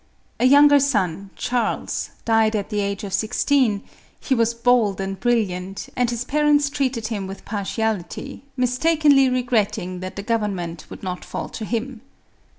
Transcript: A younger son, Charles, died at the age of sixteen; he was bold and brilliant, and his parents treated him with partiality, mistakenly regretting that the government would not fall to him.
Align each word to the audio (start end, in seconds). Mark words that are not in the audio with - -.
A 0.39 0.45
younger 0.45 0.79
son, 0.79 1.29
Charles, 1.35 2.09
died 2.25 2.55
at 2.55 2.71
the 2.71 2.79
age 2.79 3.03
of 3.03 3.13
sixteen; 3.13 3.83
he 4.19 4.33
was 4.33 4.55
bold 4.55 4.99
and 4.99 5.19
brilliant, 5.19 5.89
and 5.95 6.09
his 6.09 6.23
parents 6.23 6.71
treated 6.71 7.09
him 7.09 7.27
with 7.27 7.45
partiality, 7.45 8.41
mistakenly 8.57 9.29
regretting 9.29 9.99
that 9.99 10.15
the 10.15 10.23
government 10.23 10.87
would 10.89 11.03
not 11.03 11.23
fall 11.23 11.49
to 11.49 11.65
him. 11.65 12.01